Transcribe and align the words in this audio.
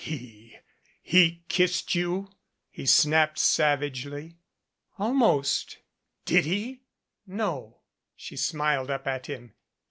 192 0.03 0.57
"He 1.03 1.17
he 1.29 1.43
kissed 1.47 1.93
you?" 1.93 2.27
he 2.71 2.87
snapped 2.87 3.37
savagely. 3.37 4.39
"Almost" 4.97 5.77
"Did 6.25 6.43
he?" 6.45 6.81
"No." 7.27 7.81
She 8.15 8.35
smiled 8.35 8.89
up 8.89 9.05
at 9.05 9.27
him. 9.27 9.53